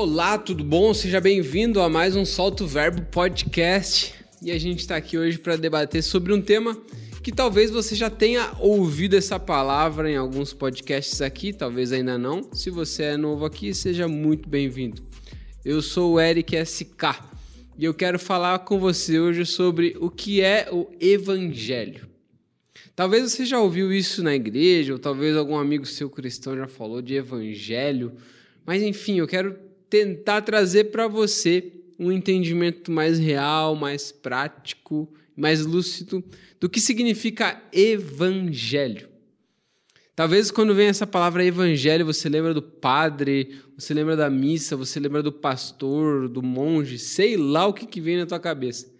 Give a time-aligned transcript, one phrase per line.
[0.00, 0.94] Olá, tudo bom?
[0.94, 4.14] Seja bem-vindo a mais um Solto Verbo Podcast.
[4.40, 6.80] E a gente está aqui hoje para debater sobre um tema
[7.20, 12.48] que talvez você já tenha ouvido essa palavra em alguns podcasts aqui, talvez ainda não.
[12.52, 15.02] Se você é novo aqui, seja muito bem-vindo.
[15.64, 17.18] Eu sou o Eric SK
[17.76, 22.08] e eu quero falar com você hoje sobre o que é o Evangelho.
[22.94, 27.02] Talvez você já ouviu isso na igreja, ou talvez algum amigo seu cristão já falou
[27.02, 28.12] de Evangelho,
[28.64, 35.64] mas enfim, eu quero tentar trazer para você um entendimento mais real, mais prático, mais
[35.64, 36.24] lúcido
[36.60, 39.08] do que significa evangelho.
[40.14, 44.98] Talvez quando vem essa palavra evangelho, você lembra do padre, você lembra da missa, você
[44.98, 48.92] lembra do pastor, do monge, sei lá o que, que vem na tua cabeça.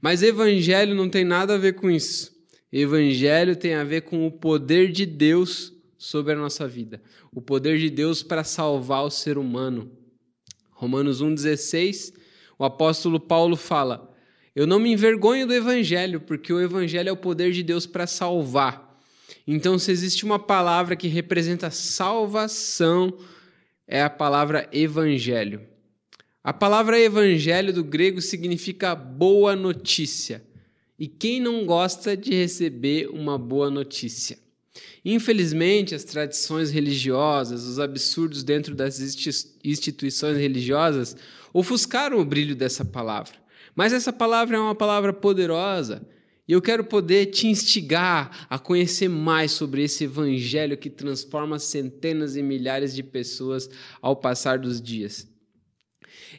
[0.00, 2.34] Mas evangelho não tem nada a ver com isso.
[2.72, 7.00] Evangelho tem a ver com o poder de Deus sobre a nossa vida.
[7.32, 9.92] O poder de Deus para salvar o ser humano.
[10.84, 12.12] Romanos 1,16,
[12.58, 14.14] o apóstolo Paulo fala:
[14.54, 18.06] Eu não me envergonho do evangelho, porque o evangelho é o poder de Deus para
[18.06, 19.00] salvar.
[19.46, 23.16] Então, se existe uma palavra que representa salvação,
[23.88, 25.62] é a palavra evangelho.
[26.42, 30.44] A palavra evangelho do grego significa boa notícia.
[30.98, 34.38] E quem não gosta de receber uma boa notícia?
[35.04, 38.98] Infelizmente, as tradições religiosas, os absurdos dentro das
[39.62, 41.16] instituições religiosas
[41.52, 43.34] ofuscaram o brilho dessa palavra.
[43.74, 46.06] Mas essa palavra é uma palavra poderosa
[46.46, 52.36] e eu quero poder te instigar a conhecer mais sobre esse evangelho que transforma centenas
[52.36, 53.68] e milhares de pessoas
[54.02, 55.26] ao passar dos dias.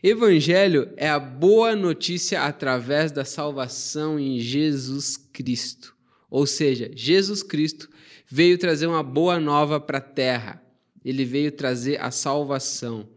[0.03, 5.95] Evangelho é a boa notícia através da salvação em Jesus Cristo.
[6.29, 7.89] Ou seja, Jesus Cristo
[8.27, 10.61] veio trazer uma boa nova para a terra.
[11.03, 13.07] Ele veio trazer a salvação.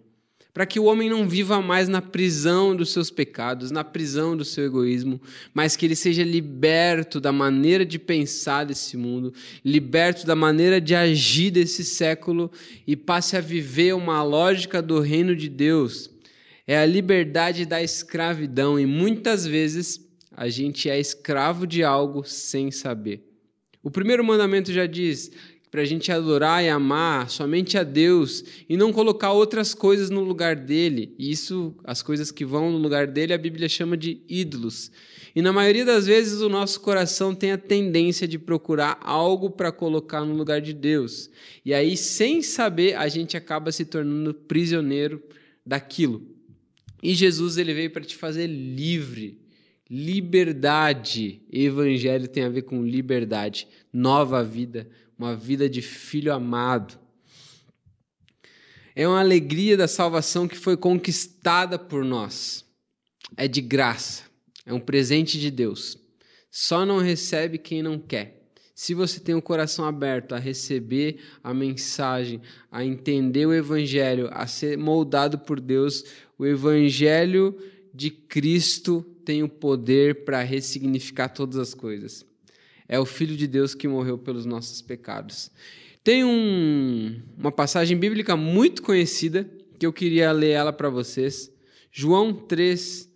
[0.53, 4.45] Para que o homem não viva mais na prisão dos seus pecados, na prisão do
[4.45, 5.21] seu egoísmo,
[5.55, 9.33] mas que ele seja liberto da maneira de pensar desse mundo,
[9.65, 12.51] liberto da maneira de agir desse século
[12.85, 16.11] e passe a viver uma lógica do reino de Deus.
[16.67, 20.05] É a liberdade da escravidão e muitas vezes
[20.37, 23.28] a gente é escravo de algo sem saber.
[23.83, 25.31] O primeiro mandamento já diz
[25.71, 30.23] para a gente adorar e amar somente a Deus e não colocar outras coisas no
[30.23, 31.15] lugar dele.
[31.19, 34.91] E isso, as coisas que vão no lugar dele, a Bíblia chama de ídolos.
[35.35, 39.71] E na maioria das vezes o nosso coração tem a tendência de procurar algo para
[39.71, 41.31] colocar no lugar de Deus.
[41.65, 45.23] E aí, sem saber, a gente acaba se tornando prisioneiro
[45.65, 46.27] daquilo.
[47.03, 49.39] E Jesus ele veio para te fazer livre
[49.91, 51.43] Liberdade.
[51.51, 54.89] Evangelho tem a ver com liberdade, nova vida,
[55.19, 56.99] uma vida de filho amado.
[58.95, 62.65] É uma alegria da salvação que foi conquistada por nós.
[63.37, 64.25] É de graça,
[64.67, 65.97] é um presente de Deus.
[66.51, 68.39] Só não recebe quem não quer.
[68.75, 72.41] Se você tem o coração aberto a receber a mensagem,
[72.71, 76.05] a entender o Evangelho, a ser moldado por Deus,
[76.39, 77.59] o Evangelho
[77.93, 82.25] de Cristo tem o poder para ressignificar todas as coisas.
[82.89, 85.51] É o Filho de Deus que morreu pelos nossos pecados.
[86.03, 89.47] Tem um, uma passagem bíblica muito conhecida
[89.79, 91.53] que eu queria ler ela para vocês.
[91.93, 93.07] João 3,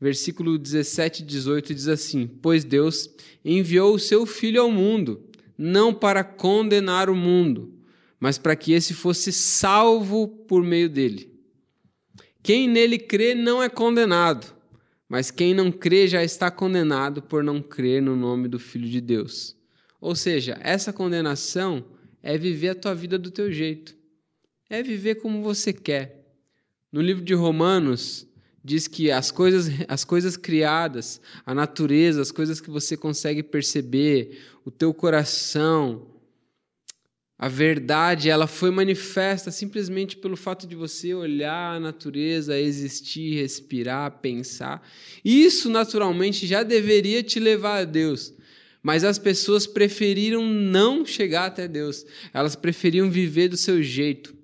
[0.00, 3.08] versículo 17 e 18 diz assim: Pois Deus
[3.44, 7.72] enviou o seu Filho ao mundo, não para condenar o mundo,
[8.18, 11.32] mas para que esse fosse salvo por meio dele.
[12.42, 14.55] Quem nele crê não é condenado,
[15.08, 19.00] mas quem não crê já está condenado por não crer no nome do Filho de
[19.00, 19.56] Deus.
[20.00, 21.84] Ou seja, essa condenação
[22.22, 23.96] é viver a tua vida do teu jeito.
[24.68, 26.24] É viver como você quer.
[26.90, 28.26] No livro de Romanos,
[28.64, 34.40] diz que as coisas, as coisas criadas, a natureza, as coisas que você consegue perceber,
[34.64, 36.08] o teu coração,
[37.38, 44.20] a verdade, ela foi manifesta simplesmente pelo fato de você olhar a natureza, existir, respirar,
[44.20, 44.82] pensar.
[45.22, 48.32] Isso naturalmente já deveria te levar a Deus.
[48.82, 52.06] Mas as pessoas preferiram não chegar até Deus.
[52.32, 54.34] Elas preferiam viver do seu jeito.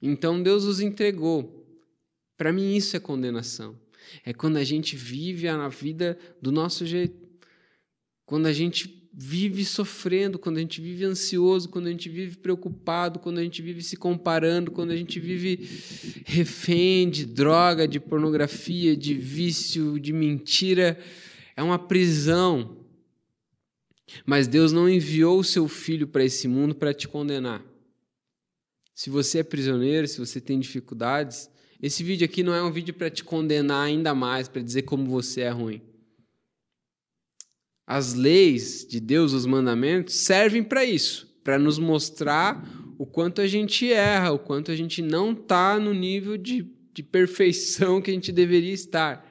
[0.00, 1.66] Então Deus os entregou.
[2.36, 3.76] Para mim isso é condenação.
[4.24, 7.26] É quando a gente vive a vida do nosso jeito.
[8.24, 13.18] Quando a gente vive sofrendo, quando a gente vive ansioso, quando a gente vive preocupado,
[13.18, 15.66] quando a gente vive se comparando, quando a gente vive
[16.26, 20.98] refém de droga, de pornografia, de vício, de mentira,
[21.56, 22.76] é uma prisão.
[24.26, 27.64] Mas Deus não enviou o seu filho para esse mundo para te condenar.
[28.94, 31.48] Se você é prisioneiro, se você tem dificuldades,
[31.80, 35.04] Esse vídeo aqui não é um vídeo para te condenar ainda mais, para dizer como
[35.06, 35.82] você é ruim.
[37.86, 42.68] As leis de Deus, os mandamentos, servem para isso, para nos mostrar
[42.98, 47.02] o quanto a gente erra, o quanto a gente não está no nível de, de
[47.02, 49.24] perfeição que a gente deveria estar.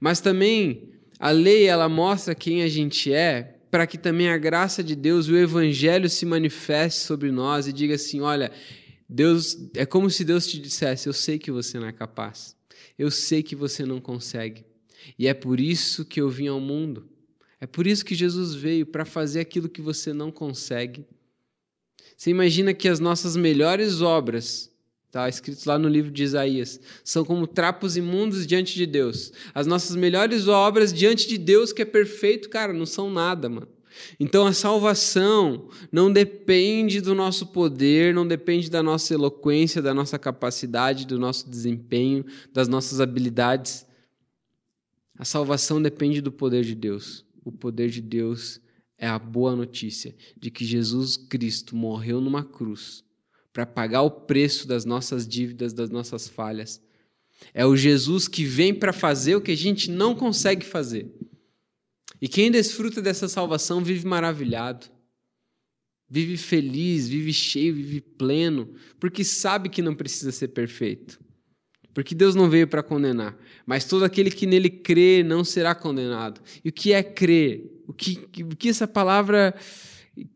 [0.00, 4.82] Mas também a lei ela mostra quem a gente é, para que também a graça
[4.82, 8.50] de Deus, o evangelho se manifeste sobre nós e diga assim: olha,
[9.08, 12.56] Deus, é como se Deus te dissesse: Eu sei que você não é capaz.
[12.98, 14.64] Eu sei que você não consegue.
[15.18, 17.08] E é por isso que eu vim ao mundo.
[17.60, 21.04] É por isso que Jesus veio para fazer aquilo que você não consegue.
[22.16, 24.70] Você imagina que as nossas melhores obras,
[25.10, 29.32] tá escrito lá no livro de Isaías, são como trapos imundos diante de Deus.
[29.54, 33.68] As nossas melhores obras diante de Deus que é perfeito, cara, não são nada, mano.
[34.20, 40.18] Então a salvação não depende do nosso poder, não depende da nossa eloquência, da nossa
[40.18, 43.86] capacidade, do nosso desempenho, das nossas habilidades.
[45.18, 47.24] A salvação depende do poder de Deus.
[47.44, 48.60] O poder de Deus
[48.98, 53.04] é a boa notícia de que Jesus Cristo morreu numa cruz
[53.52, 56.82] para pagar o preço das nossas dívidas, das nossas falhas.
[57.54, 61.10] É o Jesus que vem para fazer o que a gente não consegue fazer.
[62.20, 64.86] E quem desfruta dessa salvação vive maravilhado,
[66.08, 71.18] vive feliz, vive cheio, vive pleno, porque sabe que não precisa ser perfeito.
[71.96, 73.34] Porque Deus não veio para condenar,
[73.64, 76.42] mas todo aquele que nele crê não será condenado.
[76.62, 77.82] E o que é crer?
[77.88, 79.54] O que, o que essa palavra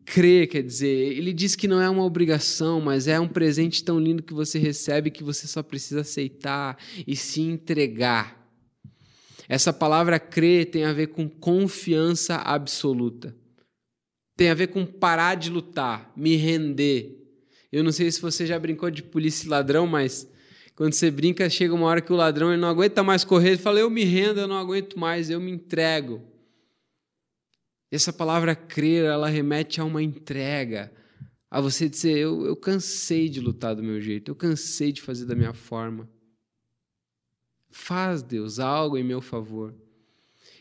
[0.03, 0.87] crer quer dizer?
[0.87, 4.57] Ele diz que não é uma obrigação, mas é um presente tão lindo que você
[4.57, 8.43] recebe que você só precisa aceitar e se entregar.
[9.47, 13.35] Essa palavra crer tem a ver com confiança absoluta.
[14.35, 17.19] Tem a ver com parar de lutar, me render.
[17.71, 20.27] Eu não sei se você já brincou de polícia e ladrão, mas
[20.75, 23.57] quando você brinca, chega uma hora que o ladrão ele não aguenta mais correr, ele
[23.57, 26.21] fala: Eu me rendo, eu não aguento mais, eu me entrego.
[27.91, 30.91] Essa palavra crer, ela remete a uma entrega,
[31.49, 35.25] a você dizer: eu, eu cansei de lutar do meu jeito, eu cansei de fazer
[35.25, 36.09] da minha forma.
[37.69, 39.73] Faz, Deus, algo em meu favor.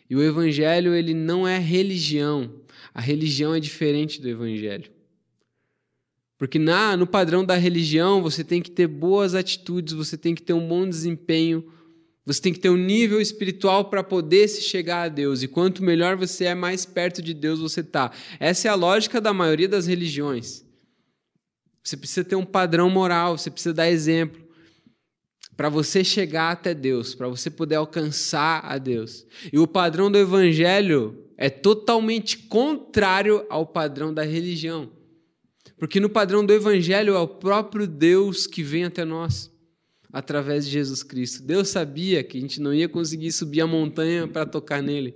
[0.08, 2.52] E o evangelho, ele não é religião.
[2.92, 4.90] A religião é diferente do evangelho.
[6.40, 10.40] Porque na, no padrão da religião, você tem que ter boas atitudes, você tem que
[10.40, 11.70] ter um bom desempenho,
[12.24, 15.42] você tem que ter um nível espiritual para poder se chegar a Deus.
[15.42, 18.10] E quanto melhor você é, mais perto de Deus você está.
[18.40, 20.64] Essa é a lógica da maioria das religiões.
[21.84, 24.42] Você precisa ter um padrão moral, você precisa dar exemplo
[25.58, 29.26] para você chegar até Deus, para você poder alcançar a Deus.
[29.52, 34.99] E o padrão do evangelho é totalmente contrário ao padrão da religião.
[35.80, 39.50] Porque no padrão do evangelho é o próprio Deus que vem até nós
[40.12, 41.42] através de Jesus Cristo.
[41.42, 45.14] Deus sabia que a gente não ia conseguir subir a montanha para tocar nele.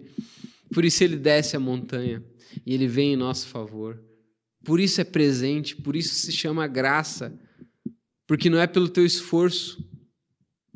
[0.73, 2.25] Por isso ele desce a montanha
[2.65, 4.03] e ele vem em nosso favor.
[4.65, 7.39] Por isso é presente, por isso se chama graça.
[8.27, 9.87] Porque não é pelo teu esforço,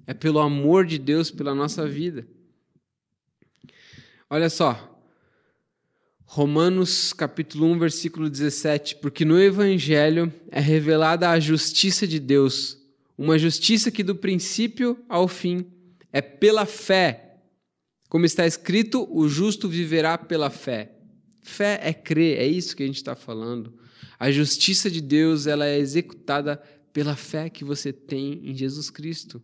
[0.07, 2.29] é pelo amor de Deus pela nossa vida.
[4.29, 4.98] Olha só,
[6.31, 12.77] Romanos capítulo 1, versículo 17, porque no evangelho é revelada a justiça de Deus,
[13.17, 15.65] uma justiça que do princípio ao fim
[16.13, 17.39] é pela fé.
[18.11, 20.93] Como está escrito, o justo viverá pela fé.
[21.41, 23.73] Fé é crer, é isso que a gente está falando.
[24.19, 26.59] A justiça de Deus ela é executada
[26.93, 29.43] pela fé que você tem em Jesus Cristo.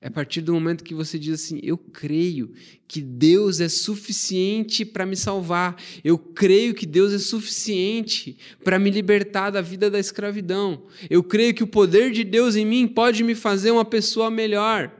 [0.00, 2.52] É a partir do momento que você diz assim: Eu creio
[2.86, 5.80] que Deus é suficiente para me salvar.
[6.04, 10.86] Eu creio que Deus é suficiente para me libertar da vida da escravidão.
[11.08, 14.94] Eu creio que o poder de Deus em mim pode me fazer uma pessoa melhor.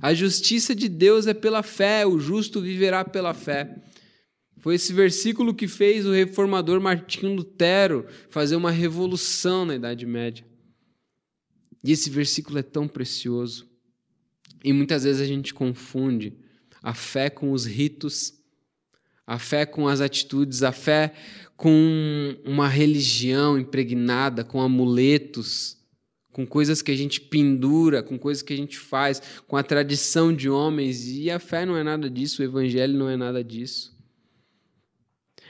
[0.00, 3.82] A justiça de Deus é pela fé, o justo viverá pela fé.
[4.58, 10.46] Foi esse versículo que fez o reformador Martinho Lutero fazer uma revolução na Idade Média.
[11.82, 13.69] E esse versículo é tão precioso.
[14.62, 16.34] E muitas vezes a gente confunde
[16.82, 18.34] a fé com os ritos,
[19.26, 21.12] a fé com as atitudes, a fé
[21.56, 25.76] com uma religião impregnada, com amuletos,
[26.32, 30.34] com coisas que a gente pendura, com coisas que a gente faz, com a tradição
[30.34, 31.06] de homens.
[31.08, 33.96] E a fé não é nada disso, o evangelho não é nada disso.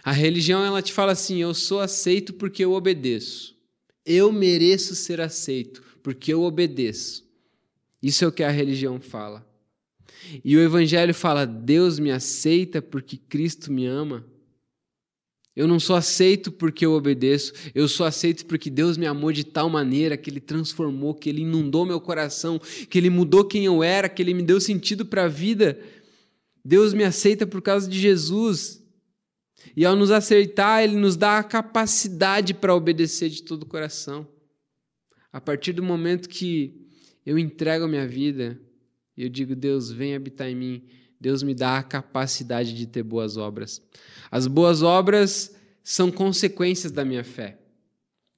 [0.02, 3.56] A religião ela te fala assim: eu sou aceito porque eu obedeço.
[4.04, 7.29] Eu mereço ser aceito porque eu obedeço.
[8.02, 9.46] Isso é o que a religião fala.
[10.44, 14.24] E o Evangelho fala: Deus me aceita porque Cristo me ama.
[15.54, 19.44] Eu não sou aceito porque eu obedeço, eu sou aceito porque Deus me amou de
[19.44, 23.82] tal maneira que Ele transformou, que Ele inundou meu coração, que Ele mudou quem eu
[23.82, 25.78] era, que Ele me deu sentido para a vida.
[26.64, 28.80] Deus me aceita por causa de Jesus.
[29.76, 34.26] E ao nos aceitar, Ele nos dá a capacidade para obedecer de todo o coração.
[35.32, 36.79] A partir do momento que
[37.30, 38.60] eu entrego minha vida,
[39.16, 40.82] eu digo, Deus, vem habitar em mim,
[41.20, 43.80] Deus me dá a capacidade de ter boas obras.
[44.32, 47.56] As boas obras são consequências da minha fé.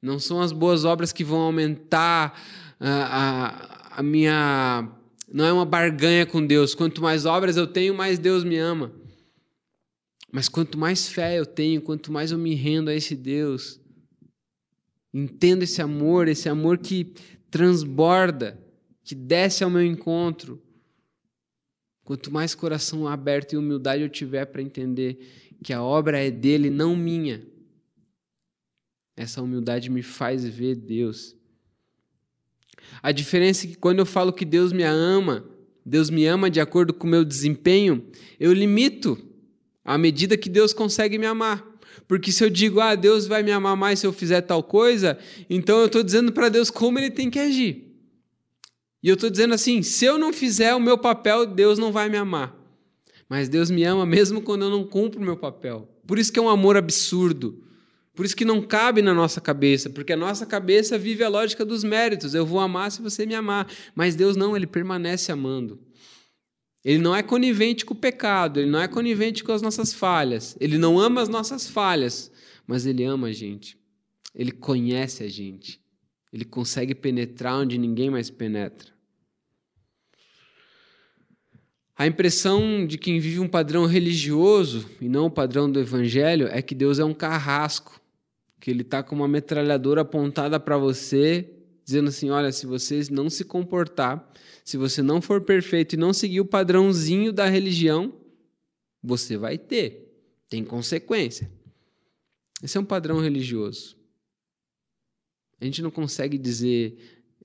[0.02, 2.38] Não são as boas obras que vão aumentar
[2.78, 4.86] a, a, a minha.
[5.32, 6.74] Não é uma barganha com Deus.
[6.74, 8.92] Quanto mais obras eu tenho, mais Deus me ama.
[10.30, 13.80] Mas quanto mais fé eu tenho, quanto mais eu me rendo a esse Deus,
[15.14, 17.14] entendo esse amor, esse amor que
[17.50, 18.61] transborda,
[19.04, 20.62] que desce ao meu encontro,
[22.04, 25.18] Quanto mais coração aberto e humildade eu tiver para entender
[25.62, 27.42] que a obra é dele, não minha,
[29.16, 31.36] essa humildade me faz ver Deus.
[33.00, 35.44] A diferença é que quando eu falo que Deus me ama,
[35.86, 38.04] Deus me ama de acordo com o meu desempenho,
[38.40, 39.16] eu limito
[39.84, 41.64] à medida que Deus consegue me amar.
[42.08, 45.16] Porque se eu digo, ah, Deus vai me amar mais se eu fizer tal coisa,
[45.48, 47.91] então eu estou dizendo para Deus como ele tem que agir.
[49.02, 52.08] E eu estou dizendo assim: se eu não fizer o meu papel, Deus não vai
[52.08, 52.56] me amar.
[53.28, 55.88] Mas Deus me ama mesmo quando eu não cumpro o meu papel.
[56.06, 57.64] Por isso que é um amor absurdo.
[58.14, 61.64] Por isso que não cabe na nossa cabeça, porque a nossa cabeça vive a lógica
[61.64, 62.34] dos méritos.
[62.34, 63.66] Eu vou amar se você me amar.
[63.94, 65.80] Mas Deus não, ele permanece amando.
[66.84, 70.56] Ele não é conivente com o pecado, ele não é conivente com as nossas falhas.
[70.60, 72.30] Ele não ama as nossas falhas,
[72.66, 73.78] mas ele ama a gente.
[74.34, 75.80] Ele conhece a gente.
[76.32, 78.90] Ele consegue penetrar onde ninguém mais penetra.
[81.96, 86.62] A impressão de quem vive um padrão religioso e não o padrão do evangelho é
[86.62, 88.00] que Deus é um carrasco,
[88.58, 91.48] que ele está com uma metralhadora apontada para você,
[91.84, 94.26] dizendo assim: olha, se você não se comportar,
[94.64, 98.12] se você não for perfeito e não seguir o padrãozinho da religião,
[99.02, 100.12] você vai ter.
[100.48, 101.50] Tem consequência.
[102.62, 103.96] Esse é um padrão religioso.
[105.62, 106.98] A gente não consegue dizer,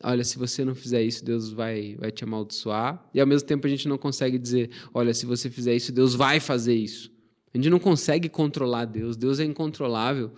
[0.04, 3.08] olha, se você não fizer isso, Deus vai, vai te amaldiçoar.
[3.14, 6.16] E ao mesmo tempo a gente não consegue dizer, olha, se você fizer isso, Deus
[6.16, 7.12] vai fazer isso.
[7.54, 9.16] A gente não consegue controlar Deus.
[9.16, 10.32] Deus é incontrolável.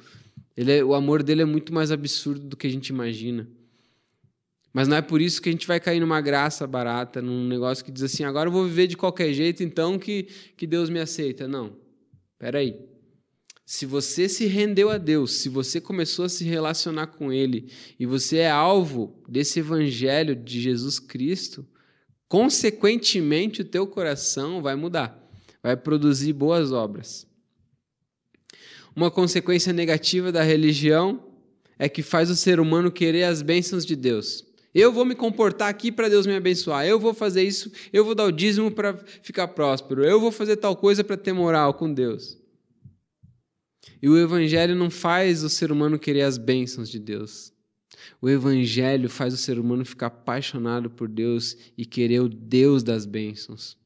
[0.58, 3.48] Ele é, o amor dele é muito mais absurdo do que a gente imagina.
[4.74, 7.86] Mas não é por isso que a gente vai cair numa graça barata, num negócio
[7.86, 10.24] que diz assim, agora eu vou viver de qualquer jeito, então que,
[10.58, 11.48] que Deus me aceita.
[11.48, 11.78] Não.
[12.34, 12.89] Espera aí.
[13.72, 18.06] Se você se rendeu a Deus, se você começou a se relacionar com Ele e
[18.08, 21.64] você é alvo desse evangelho de Jesus Cristo,
[22.28, 25.24] consequentemente o teu coração vai mudar,
[25.62, 27.28] vai produzir boas obras.
[28.96, 31.24] Uma consequência negativa da religião
[31.78, 34.44] é que faz o ser humano querer as bênçãos de Deus.
[34.74, 36.88] Eu vou me comportar aqui para Deus me abençoar.
[36.88, 40.04] Eu vou fazer isso, eu vou dar o dízimo para ficar próspero.
[40.04, 42.40] Eu vou fazer tal coisa para ter moral com Deus.
[44.02, 47.54] E o Evangelho não faz o ser humano querer as bênçãos de Deus.
[48.22, 53.06] O Evangelho faz o ser humano ficar apaixonado por Deus e querer o Deus das
[53.06, 53.78] bênçãos.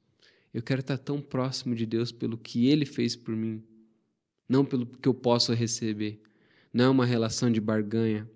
[0.53, 3.63] Eu quero estar tão próximo de Deus pelo que Ele fez por mim,
[4.47, 6.21] não pelo que eu posso receber.
[6.71, 8.29] Não é uma relação de barganha.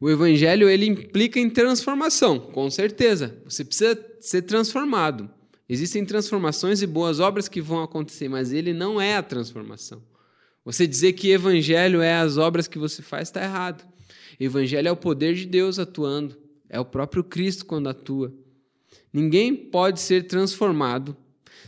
[0.00, 3.40] O Evangelho ele implica em transformação, com certeza.
[3.44, 5.30] Você precisa ser transformado.
[5.68, 10.02] Existem transformações e boas obras que vão acontecer, mas ele não é a transformação.
[10.64, 13.86] Você dizer que evangelho é as obras que você faz está errado.
[14.40, 16.36] Evangelho é o poder de Deus atuando,
[16.68, 18.32] é o próprio Cristo quando atua.
[19.12, 21.16] Ninguém pode ser transformado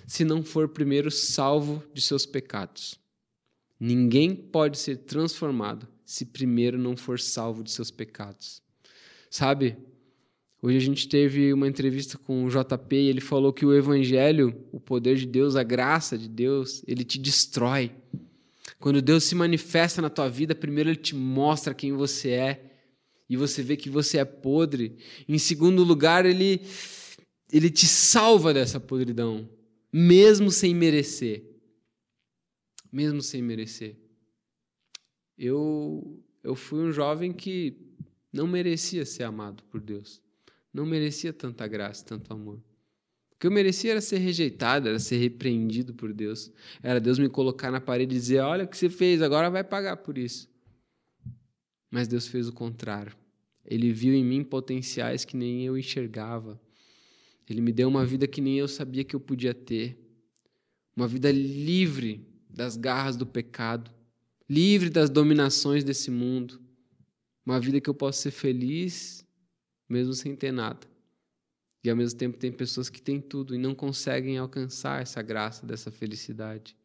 [0.07, 2.99] se não for primeiro salvo de seus pecados.
[3.78, 8.62] Ninguém pode ser transformado se primeiro não for salvo de seus pecados.
[9.30, 9.76] Sabe?
[10.62, 14.62] Hoje a gente teve uma entrevista com o JP e ele falou que o evangelho,
[14.71, 17.90] o poder de Deus, a graça de Deus, ele te destrói.
[18.79, 22.76] Quando Deus se manifesta na tua vida, primeiro ele te mostra quem você é
[23.26, 24.99] e você vê que você é podre.
[25.26, 26.61] Em segundo lugar, ele
[27.50, 29.49] ele te salva dessa podridão,
[29.90, 31.43] mesmo sem merecer.
[32.93, 33.97] Mesmo sem merecer.
[35.38, 37.79] Eu eu fui um jovem que
[38.31, 40.21] não merecia ser amado por Deus
[40.73, 42.57] não merecia tanta graça, tanto amor.
[43.33, 46.53] O que eu merecia era ser rejeitado, era ser repreendido por Deus.
[46.83, 49.65] Era Deus me colocar na parede e dizer: Olha o que você fez, agora vai
[49.65, 50.49] pagar por isso.
[51.91, 53.17] Mas Deus fez o contrário.
[53.65, 56.61] Ele viu em mim potenciais que nem eu enxergava.
[57.49, 59.99] Ele me deu uma vida que nem eu sabia que eu podia ter.
[60.95, 63.91] Uma vida livre das garras do pecado,
[64.49, 66.61] livre das dominações desse mundo.
[67.45, 69.27] Uma vida que eu posso ser feliz
[69.90, 70.87] mesmo sem ter nada.
[71.82, 75.66] E ao mesmo tempo tem pessoas que têm tudo e não conseguem alcançar essa graça
[75.66, 76.76] dessa felicidade.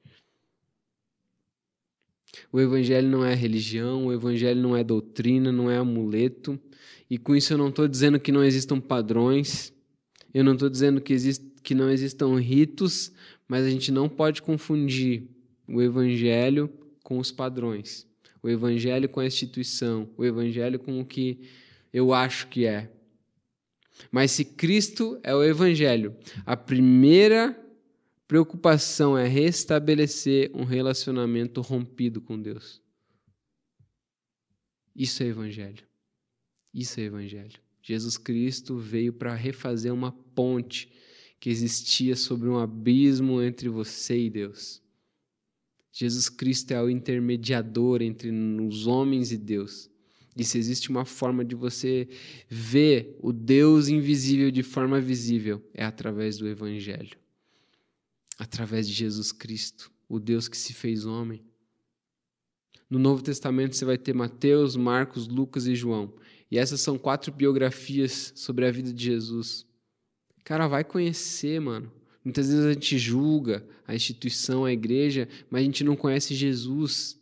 [2.52, 6.60] O evangelho não é religião, o evangelho não é doutrina, não é amuleto.
[7.10, 9.74] E com isso eu não estou dizendo que não existam padrões,
[10.34, 13.12] eu não estou dizendo que, exist, que não existam ritos,
[13.48, 15.30] mas a gente não pode confundir
[15.68, 16.70] o evangelho
[17.04, 18.08] com os padrões,
[18.42, 21.42] o evangelho com a instituição, o evangelho com o que
[21.96, 22.92] eu acho que é.
[24.12, 26.14] Mas se Cristo é o evangelho,
[26.46, 27.58] a primeira
[28.28, 32.82] preocupação é restabelecer um relacionamento rompido com Deus.
[34.94, 35.86] Isso é evangelho.
[36.74, 37.58] Isso é evangelho.
[37.82, 40.92] Jesus Cristo veio para refazer uma ponte
[41.40, 44.84] que existia sobre um abismo entre você e Deus.
[45.94, 49.90] Jesus Cristo é o intermediador entre os homens e Deus.
[50.36, 52.10] E se existe uma forma de você
[52.50, 57.18] ver o Deus invisível de forma visível, é através do Evangelho.
[58.38, 61.42] Através de Jesus Cristo, o Deus que se fez homem.
[62.90, 66.14] No Novo Testamento você vai ter Mateus, Marcos, Lucas e João.
[66.52, 69.66] E essas são quatro biografias sobre a vida de Jesus.
[70.44, 71.92] Cara, vai conhecer, mano.
[72.24, 77.20] Muitas vezes a gente julga a instituição, a igreja, mas a gente não conhece Jesus.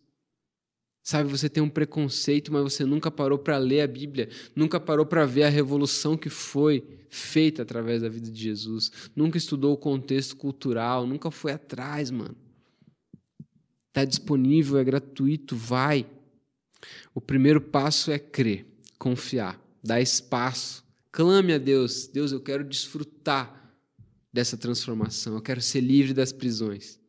[1.03, 5.05] Sabe, você tem um preconceito, mas você nunca parou para ler a Bíblia, nunca parou
[5.05, 9.77] para ver a revolução que foi feita através da vida de Jesus, nunca estudou o
[9.77, 12.35] contexto cultural, nunca foi atrás, mano.
[13.89, 16.07] Está disponível, é gratuito, vai.
[17.13, 18.65] O primeiro passo é crer,
[18.97, 20.85] confiar, dar espaço.
[21.11, 23.71] Clame a Deus: Deus, eu quero desfrutar
[24.31, 25.35] dessa transformação.
[25.35, 26.99] Eu quero ser livre das prisões.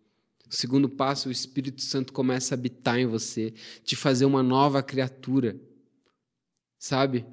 [0.50, 4.82] O segundo passo, o Espírito Santo começa a habitar em você, te fazer uma nova
[4.82, 5.56] criatura.
[6.78, 7.26] Sabe?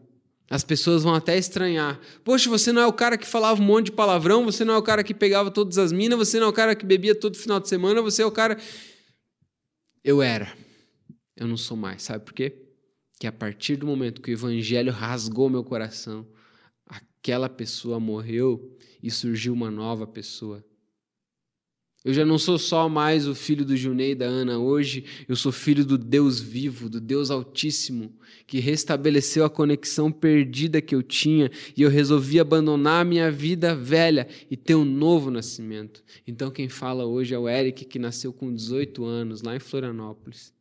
[0.49, 1.99] As pessoas vão até estranhar.
[2.25, 4.77] Poxa, você não é o cara que falava um monte de palavrão, você não é
[4.77, 7.37] o cara que pegava todas as minas, você não é o cara que bebia todo
[7.37, 8.57] final de semana, você é o cara.
[10.03, 10.53] Eu era.
[11.37, 12.03] Eu não sou mais.
[12.03, 12.67] Sabe por quê?
[13.17, 16.27] Que a partir do momento que o evangelho rasgou meu coração,
[16.85, 20.65] aquela pessoa morreu e surgiu uma nova pessoa.
[22.03, 25.35] Eu já não sou só mais o filho do Junei e da Ana, hoje eu
[25.35, 28.11] sou filho do Deus vivo, do Deus Altíssimo,
[28.47, 33.75] que restabeleceu a conexão perdida que eu tinha e eu resolvi abandonar a minha vida
[33.75, 36.03] velha e ter um novo nascimento.
[36.25, 40.51] Então quem fala hoje é o Eric, que nasceu com 18 anos, lá em Florianópolis,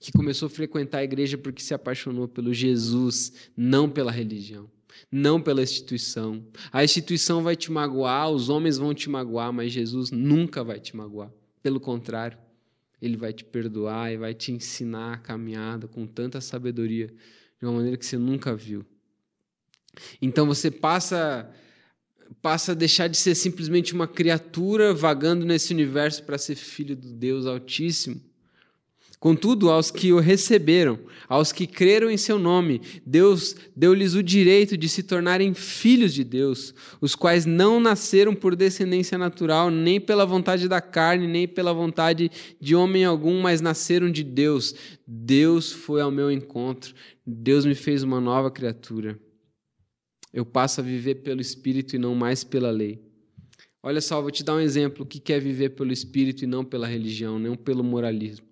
[0.00, 4.70] que começou a frequentar a igreja porque se apaixonou pelo Jesus, não pela religião
[5.10, 6.44] não pela instituição.
[6.72, 10.96] A instituição vai te magoar, os homens vão te magoar, mas Jesus nunca vai te
[10.96, 11.30] magoar.
[11.62, 12.38] Pelo contrário,
[13.00, 17.08] ele vai te perdoar e vai te ensinar a caminhada com tanta sabedoria,
[17.58, 18.84] de uma maneira que você nunca viu.
[20.20, 21.50] Então você passa
[22.42, 27.12] passa a deixar de ser simplesmente uma criatura vagando nesse universo para ser filho do
[27.12, 28.20] Deus Altíssimo.
[29.26, 34.76] Contudo, aos que o receberam, aos que creram em seu nome, Deus deu-lhes o direito
[34.76, 40.24] de se tornarem filhos de Deus, os quais não nasceram por descendência natural, nem pela
[40.24, 44.76] vontade da carne, nem pela vontade de homem algum, mas nasceram de Deus.
[45.04, 46.94] Deus foi ao meu encontro,
[47.26, 49.18] Deus me fez uma nova criatura.
[50.32, 53.02] Eu passo a viver pelo Espírito e não mais pela lei.
[53.82, 56.86] Olha só, vou te dar um exemplo: que é viver pelo Espírito e não pela
[56.86, 58.46] religião, não pelo moralismo.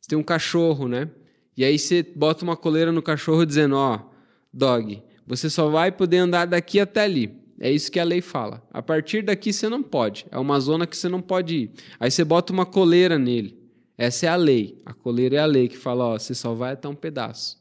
[0.00, 1.10] Você tem um cachorro, né?
[1.56, 4.10] E aí você bota uma coleira no cachorro dizendo, ó, oh,
[4.52, 7.36] dog, você só vai poder andar daqui até ali.
[7.60, 8.62] É isso que a lei fala.
[8.72, 10.24] A partir daqui você não pode.
[10.30, 11.70] É uma zona que você não pode ir.
[11.98, 13.58] Aí você bota uma coleira nele.
[13.96, 14.80] Essa é a lei.
[14.86, 17.58] A coleira é a lei que fala, ó, você só vai até um pedaço.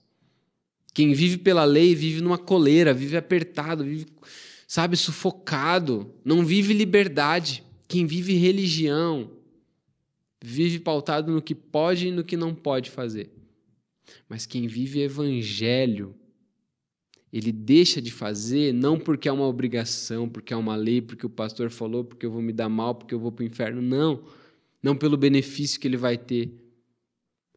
[0.94, 4.06] Quem vive pela lei vive numa coleira, vive apertado, vive,
[4.68, 7.64] sabe, sufocado, não vive liberdade.
[7.88, 9.32] Quem vive religião,
[10.42, 13.32] vive pautado no que pode e no que não pode fazer.
[14.30, 16.16] Mas quem vive evangelho,
[17.32, 21.30] ele deixa de fazer não porque é uma obrigação, porque é uma lei, porque o
[21.30, 23.82] pastor falou, porque eu vou me dar mal, porque eu vou para o inferno.
[23.82, 24.24] Não.
[24.82, 26.54] Não pelo benefício que ele vai ter,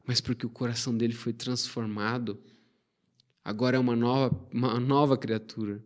[0.07, 2.39] mas porque o coração dele foi transformado.
[3.45, 5.83] Agora é uma nova, uma nova criatura.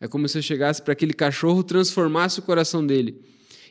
[0.00, 3.24] É como se eu chegasse para aquele cachorro, transformasse o coração dele.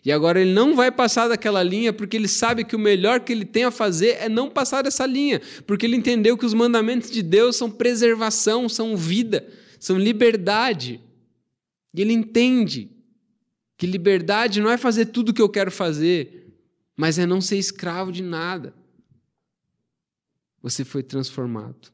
[0.04, 3.32] E agora ele não vai passar daquela linha porque ele sabe que o melhor que
[3.32, 7.12] ele tem a fazer é não passar dessa linha, porque ele entendeu que os mandamentos
[7.12, 9.48] de Deus são preservação, são vida,
[9.80, 11.00] são liberdade.
[11.94, 12.90] E ele entende
[13.78, 16.52] que liberdade não é fazer tudo o que eu quero fazer,
[16.96, 18.74] mas é não ser escravo de nada.
[20.64, 21.92] Você foi transformado.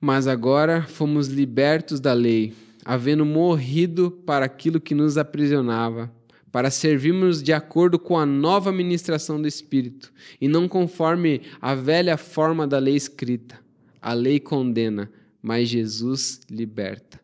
[0.00, 2.52] Mas agora fomos libertos da lei,
[2.84, 6.12] havendo morrido para aquilo que nos aprisionava,
[6.50, 12.16] para servirmos de acordo com a nova ministração do Espírito, e não conforme a velha
[12.16, 13.58] forma da lei escrita.
[14.00, 17.20] A lei condena, mas Jesus liberta.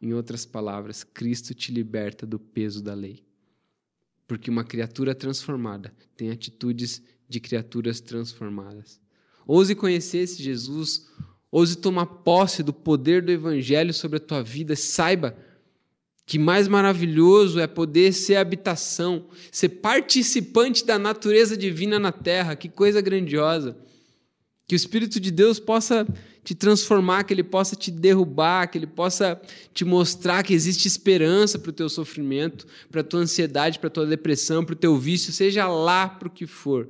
[0.00, 3.24] Em outras palavras, Cristo te liberta do peso da lei.
[4.26, 9.00] Porque uma criatura transformada tem atitudes de criaturas transformadas.
[9.46, 11.10] Ouse conhecer esse Jesus,
[11.56, 14.74] ouse tomar posse do poder do Evangelho sobre a tua vida.
[14.74, 15.36] Saiba
[16.26, 22.56] que mais maravilhoso é poder ser habitação, ser participante da natureza divina na terra.
[22.56, 23.76] Que coisa grandiosa!
[24.66, 26.04] Que o Espírito de Deus possa
[26.42, 29.40] te transformar, que ele possa te derrubar, que ele possa
[29.72, 33.90] te mostrar que existe esperança para o teu sofrimento, para a tua ansiedade, para a
[33.90, 36.88] tua depressão, para o teu vício, seja lá para o que for.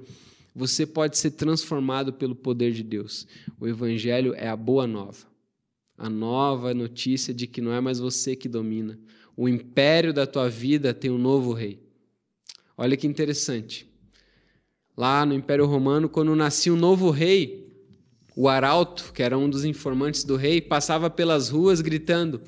[0.55, 3.27] Você pode ser transformado pelo poder de Deus.
[3.59, 5.27] O Evangelho é a boa nova.
[5.99, 8.99] A nova notícia de que não é mais você que domina.
[9.37, 11.83] O império da tua vida tem um novo rei.
[12.77, 13.91] Olha que interessante.
[14.97, 17.65] Lá no Império Romano, quando nascia um novo rei,
[18.37, 22.41] o arauto, que era um dos informantes do rei, passava pelas ruas gritando: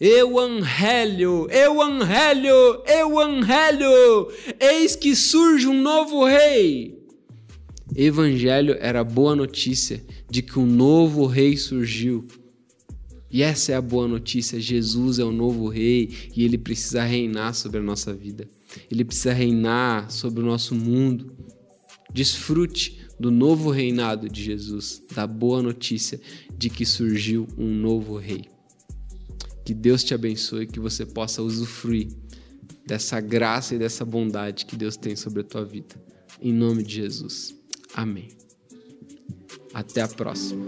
[0.00, 6.97] Evangelho, Evangelho, Evangelho, eis que surge um novo rei.
[8.00, 12.24] Evangelho era a boa notícia de que um novo rei surgiu.
[13.28, 17.56] E essa é a boa notícia: Jesus é o novo rei e ele precisa reinar
[17.56, 18.48] sobre a nossa vida.
[18.88, 21.32] Ele precisa reinar sobre o nosso mundo.
[22.14, 26.20] Desfrute do novo reinado de Jesus, da boa notícia
[26.56, 28.44] de que surgiu um novo rei.
[29.64, 32.06] Que Deus te abençoe, que você possa usufruir
[32.86, 35.96] dessa graça e dessa bondade que Deus tem sobre a tua vida.
[36.40, 37.57] Em nome de Jesus.
[37.94, 38.28] Amém.
[39.74, 40.64] Até a próxima.